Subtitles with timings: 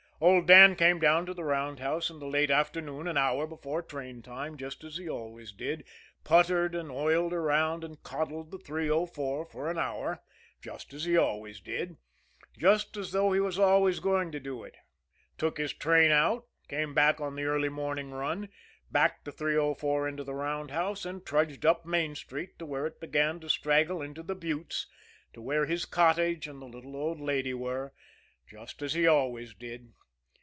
[0.23, 4.21] Old Dan came down to the roundhouse in the late afternoon an hour before train
[4.21, 5.83] time, just as he always did,
[6.23, 10.21] puttered and oiled around and coddled the 304 for an hour,
[10.61, 11.97] just as he always did,
[12.55, 14.77] just as though he was always going to do it,
[15.39, 18.47] took his train out, came back on the early morning run,
[18.91, 23.39] backed the 304 into the roundhouse, and trudged up Main Street to where it began
[23.39, 24.85] to straggle into the buttes,
[25.33, 27.91] to where his cottage and the little old lady were
[28.45, 29.93] just as he always did.